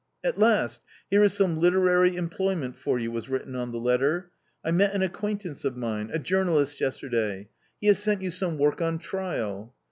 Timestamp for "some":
1.33-1.59, 8.31-8.57